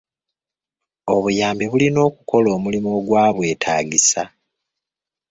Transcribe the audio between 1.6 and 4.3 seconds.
bulina okukola omulimu ogwabwetaagisa.